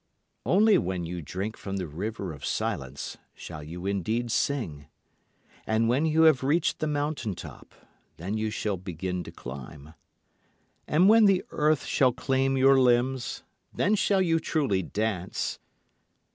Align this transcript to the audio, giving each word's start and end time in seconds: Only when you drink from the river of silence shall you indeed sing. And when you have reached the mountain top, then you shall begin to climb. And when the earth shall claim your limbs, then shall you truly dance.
Only 0.47 0.79
when 0.79 1.05
you 1.05 1.21
drink 1.21 1.55
from 1.55 1.77
the 1.77 1.85
river 1.85 2.33
of 2.33 2.43
silence 2.43 3.17
shall 3.35 3.61
you 3.61 3.85
indeed 3.85 4.31
sing. 4.31 4.87
And 5.67 5.87
when 5.87 6.07
you 6.07 6.23
have 6.23 6.43
reached 6.43 6.79
the 6.79 6.87
mountain 6.87 7.35
top, 7.35 7.75
then 8.17 8.35
you 8.35 8.49
shall 8.49 8.77
begin 8.77 9.23
to 9.25 9.31
climb. 9.31 9.93
And 10.87 11.07
when 11.07 11.25
the 11.25 11.45
earth 11.51 11.85
shall 11.85 12.13
claim 12.13 12.57
your 12.57 12.79
limbs, 12.79 13.43
then 13.71 13.93
shall 13.93 14.23
you 14.23 14.39
truly 14.39 14.81
dance. 14.81 15.59